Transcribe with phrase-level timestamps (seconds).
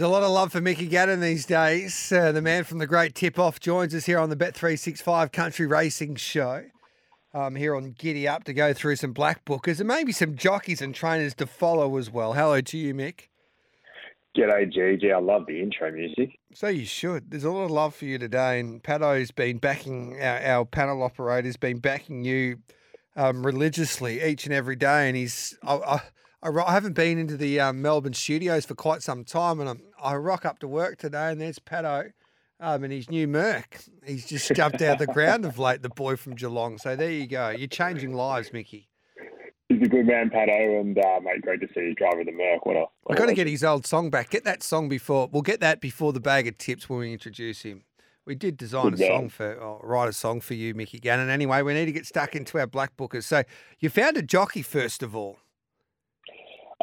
[0.00, 2.10] There's a lot of love for Mickey Gannon these days.
[2.10, 5.66] Uh, the man from the great tip off joins us here on the Bet365 Country
[5.66, 6.64] Racing Show.
[7.34, 10.80] Um, here on Giddy Up to go through some black bookers and maybe some jockeys
[10.80, 12.32] and trainers to follow as well.
[12.32, 13.24] Hello to you, Mick.
[14.34, 15.14] G'day, GG.
[15.14, 16.30] I love the intro music.
[16.54, 17.30] So you should.
[17.30, 21.02] There's a lot of love for you today, and Pato's been backing our, our panel
[21.02, 22.60] operator's been backing you
[23.16, 25.08] um, religiously each and every day.
[25.08, 26.00] And he's I, I,
[26.42, 30.14] I haven't been into the um, Melbourne studios for quite some time, and I'm, I
[30.16, 32.12] rock up to work today, and there's Pato.
[32.62, 33.84] Um, and his new Merc.
[34.04, 36.76] He's just jumped out of the ground of late, the boy from Geelong.
[36.76, 37.48] So there you go.
[37.48, 38.90] You're changing lives, Mickey.
[39.70, 42.66] He's a good man, Pato, and uh, mate, great to see you driving the Merc.
[42.66, 44.28] What a, I got to get his old song back.
[44.28, 45.30] Get that song before.
[45.32, 47.84] We'll get that before the bag of tips when we introduce him.
[48.26, 49.08] We did design Good a man.
[49.08, 51.30] song for, or write a song for you, Mickey Gannon.
[51.30, 53.24] Anyway, we need to get stuck into our black bookers.
[53.24, 53.42] So
[53.78, 55.38] you found a jockey first of all.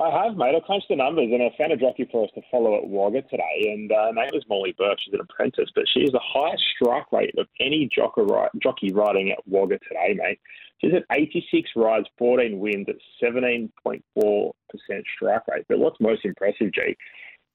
[0.00, 0.56] I have, mate.
[0.56, 3.22] I crunched the numbers and I found a jockey for us to follow at Wagga
[3.22, 3.72] today.
[3.72, 4.98] And uh, her name was Molly Bourke.
[5.04, 8.22] She's an apprentice, but she has the highest strike rate of any jockey,
[8.60, 10.40] jockey riding at Wagga today, mate.
[10.80, 14.52] She's at 86 rides, 14 wins at 17.4%
[15.14, 15.64] strike rate.
[15.68, 16.96] But what's most impressive, G,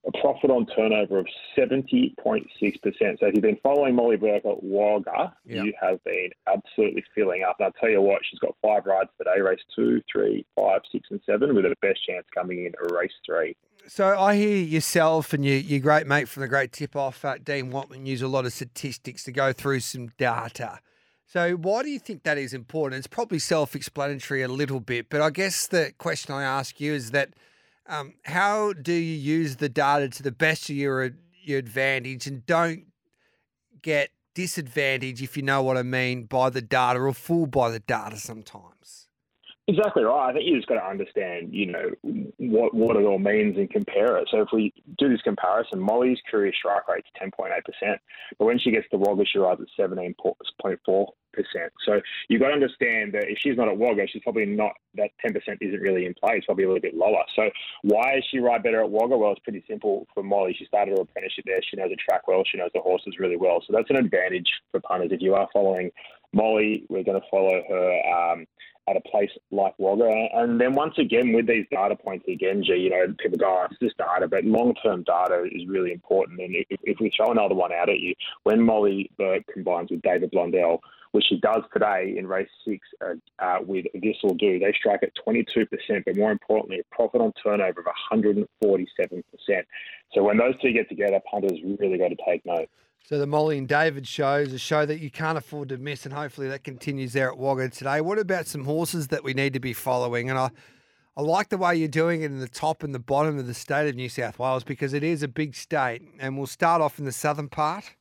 [0.08, 3.20] a profit on turnover of 70.6%.
[3.20, 5.64] So if you've been following Molly Bourke at Wagga, Yeah.
[5.64, 7.58] you have been absolutely filling up.
[7.60, 11.10] And I'll tell you what, she's got five rides today, race two, three, five, six,
[11.12, 13.56] and seven, with her best chance coming in race three.
[13.88, 17.38] So I hear yourself and your, your great mate from the great tip off, uh,
[17.44, 20.80] Dean Watman, use a lot of statistics to go through some data.
[21.26, 23.00] So why do you think that is important?
[23.00, 26.94] It's probably self explanatory a little bit, but I guess the question I ask you
[26.94, 27.30] is that
[27.90, 32.46] um, how do you use the data to the best of your, your advantage and
[32.46, 32.86] don't
[33.82, 37.80] get disadvantage, if you know what I mean, by the data or fooled by the
[37.80, 39.08] data sometimes?
[39.68, 40.30] Exactly right.
[40.30, 41.92] I think you just got to understand, you know,
[42.38, 44.28] what what it all means and compare it.
[44.32, 48.02] So if we do this comparison, Molly's career strike rate is ten point eight percent,
[48.40, 50.16] but when she gets to Wagga, she rides at seventeen
[50.60, 51.14] point four.
[51.86, 55.12] So you've got to understand that if she's not at Wagga, she's probably not that
[55.20, 56.38] ten percent isn't really in play.
[56.38, 57.24] It's probably a little bit lower.
[57.36, 57.50] So
[57.84, 59.18] why is she ride better at Wagga?
[59.18, 60.56] Well, it's pretty simple for Molly.
[60.58, 61.60] She started her apprenticeship there.
[61.62, 62.44] She knows the track well.
[62.50, 63.64] She knows the horses really well.
[63.66, 65.12] So that's an advantage for punters.
[65.12, 65.92] If you are following
[66.34, 68.34] Molly, we're going to follow her.
[68.34, 68.46] Um,
[68.90, 70.28] at a place like Wagga.
[70.34, 73.68] And then once again, with these data points, again, G, you know, people go, oh,
[73.70, 76.40] it's just data, but long term data is really important.
[76.40, 80.02] And if, if we throw another one out at you, when Molly Bourke combines with
[80.02, 80.80] David Blondell,
[81.12, 85.02] which she does today in race six uh, uh, with This Will Do, they strike
[85.04, 85.46] at 22%,
[86.06, 88.46] but more importantly, a profit on turnover of 147%.
[90.14, 92.70] So when those two get together, punters really got to take note.
[93.04, 96.06] So the Molly and David show is a show that you can't afford to miss,
[96.06, 98.02] and hopefully that continues there at Wagga today.
[98.02, 100.30] What about some horses that we need to be following?
[100.30, 100.52] And I,
[101.18, 103.56] I like the way you're doing it in the top and the bottom of the
[103.56, 107.00] state of New South Wales because it is a big state, and we'll start off
[107.00, 107.96] in the southern part.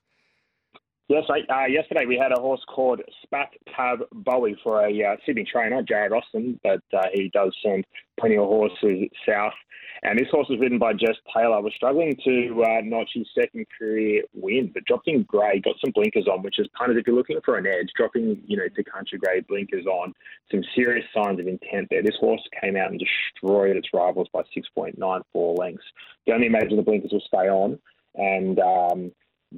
[1.08, 5.16] Yes, I, uh, yesterday we had a horse called Spat Tab Bowie for a uh,
[5.24, 7.86] Sydney trainer, Jared Austin, but uh, he does send
[8.20, 9.54] plenty of horses south.
[10.02, 11.62] And this horse was ridden by Jess Taylor.
[11.62, 15.92] Was struggling to uh, notch his second career win, but dropped in grey, got some
[15.94, 18.68] blinkers on, which is kind of if you're looking for an edge, dropping you know
[18.76, 20.12] to country grade blinkers on,
[20.50, 22.02] some serious signs of intent there.
[22.02, 25.84] This horse came out and destroyed its rivals by 6.94 lengths.
[26.26, 27.78] You only imagine the blinkers will stay on,
[28.14, 29.12] and um,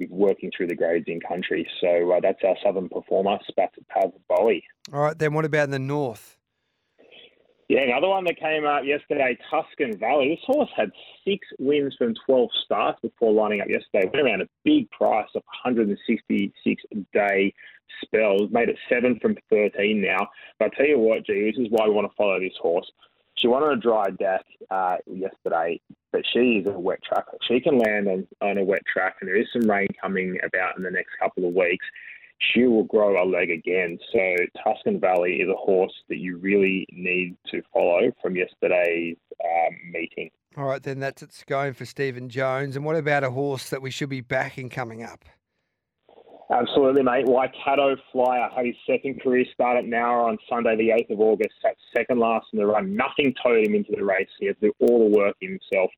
[0.09, 1.67] working through the grades in country.
[1.81, 4.63] So uh, that's our southern performer, Spat Pav Bowie.
[4.93, 6.37] All right, then what about in the north?
[7.71, 10.27] Yeah, another one that came out yesterday, Tuscan Valley.
[10.27, 10.91] This horse had
[11.25, 14.11] six wins from 12 starts before lining up yesterday.
[14.13, 17.53] Went around a big price of 166 day
[18.03, 18.51] spells.
[18.51, 20.27] Made it seven from 13 now.
[20.59, 22.91] But I tell you what, G, this is why we want to follow this horse.
[23.41, 25.81] She on a dry deck uh, yesterday,
[26.11, 27.37] but she is a wet tracker.
[27.47, 30.77] She can land on, on a wet track, and there is some rain coming about
[30.77, 31.85] in the next couple of weeks.
[32.37, 33.97] She will grow a leg again.
[34.13, 39.75] So Tuscan Valley is a horse that you really need to follow from yesterday's um,
[39.91, 40.29] meeting.
[40.57, 42.75] All right, then that's it's going for Stephen Jones.
[42.75, 45.25] And what about a horse that we should be backing coming up?
[46.51, 47.25] Absolutely, mate.
[47.25, 51.53] Waikato Flyer had his second career start at Nowra on Sunday, the 8th of August.
[51.61, 52.93] Sat second last in the run.
[52.93, 54.27] Nothing towed him into the race.
[54.37, 55.89] He had to do all the work himself.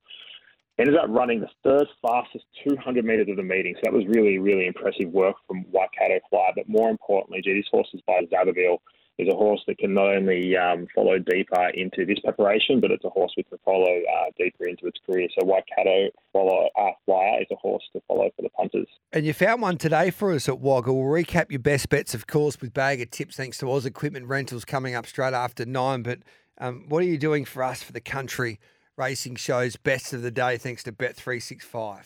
[0.78, 3.74] Ended up running the third fastest 200 metres of the meeting.
[3.78, 6.52] So that was really, really impressive work from Waikato Flyer.
[6.56, 8.78] But more importantly, gee, this horse is by Zabaville.
[9.20, 13.04] Is a horse that can not only um, follow deeper into this preparation, but it's
[13.06, 15.28] a horse we can follow uh, deeper into its career.
[15.38, 18.88] So Waikato follow, uh, Flyer is a horse to follow for the punters.
[19.12, 20.92] And you found one today for us at Wagga.
[20.92, 24.26] We'll recap your best bets, of course, with bag of tips thanks to Oz Equipment
[24.26, 26.02] Rentals coming up straight after nine.
[26.02, 26.20] But
[26.58, 28.60] um, what are you doing for us for the country
[28.98, 32.02] racing shows best of the day thanks to Bet365.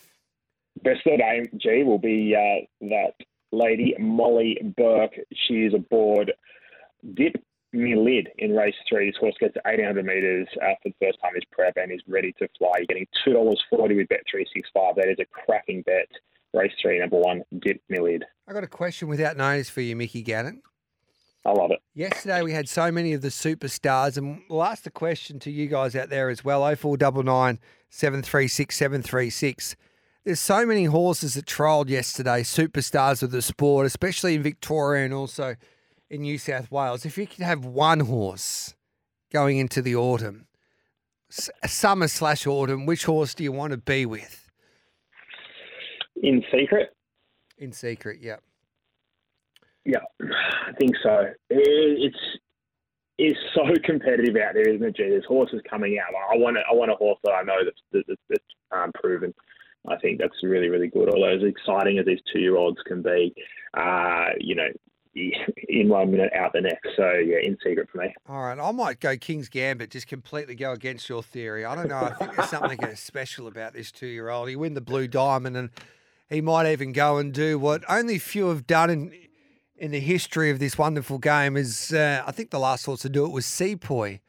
[0.82, 3.14] Best of the day, G, will be uh, that
[3.52, 5.18] lady Molly Bourke.
[5.46, 6.32] She is aboard
[7.14, 7.34] Dip
[7.72, 9.10] Me Lid in race three.
[9.10, 11.34] This horse gets to 1800 metres uh, for the first time.
[11.34, 12.72] his prep and is ready to fly.
[12.78, 14.96] You're getting $2.40 with Bet365.
[14.96, 16.08] That is a cracking bet.
[16.54, 18.24] Race three, number one, Dip Me Lid.
[18.48, 20.62] I got a question without notice for you, Mickey Gannon.
[21.44, 21.80] I love it.
[21.94, 25.66] Yesterday we had so many of the superstars, and we'll ask the question to you
[25.66, 26.62] guys out there as well.
[26.74, 27.58] 0499
[27.90, 29.76] 736 736.
[30.24, 35.14] There's so many horses that trialled yesterday, superstars of the sport, especially in Victoria and
[35.14, 35.56] also
[36.10, 37.04] in New South Wales.
[37.04, 38.74] If you could have one horse
[39.32, 40.46] going into the autumn,
[41.30, 44.50] summer slash autumn, which horse do you want to be with?
[46.22, 46.94] In secret?
[47.58, 48.36] In secret, yeah.
[49.84, 51.32] Yeah, I think so.
[51.48, 52.16] It's
[53.18, 54.96] it's so competitive out there, isn't it?
[54.96, 56.14] Gee, there's horses coming out.
[56.32, 59.32] I want a, I want a horse that I know that's that's, that's um, proven.
[59.88, 61.08] I think that's really really good.
[61.08, 63.34] Although as exciting as these two year olds can be,
[63.74, 64.68] uh, you know,
[65.14, 66.88] in one minute, out the next.
[66.96, 68.14] So yeah, in secret for me.
[68.28, 71.64] All right, I might go King's Gambit, just completely go against your theory.
[71.64, 71.96] I don't know.
[71.96, 74.48] I think there's something special about this two year old.
[74.48, 75.70] He win the Blue Diamond, and
[76.28, 79.12] he might even go and do what only few have done in
[79.76, 83.08] in the history of this wonderful game is uh, I think the last horse to
[83.08, 84.20] do it was Sepoy.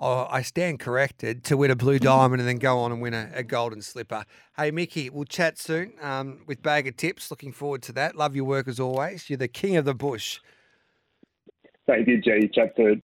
[0.00, 3.14] Oh, I stand corrected to win a blue diamond and then go on and win
[3.14, 4.24] a, a golden slipper.
[4.56, 7.32] Hey, Mickey, we'll chat soon um, with Bag of Tips.
[7.32, 8.14] Looking forward to that.
[8.14, 9.28] Love your work as always.
[9.28, 10.38] You're the king of the bush.
[11.88, 12.46] Thank you, Jay.
[12.54, 12.96] Chat soon.